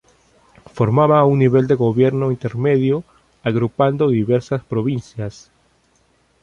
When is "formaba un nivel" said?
0.77-1.67